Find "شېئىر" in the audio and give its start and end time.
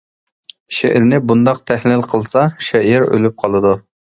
2.71-3.07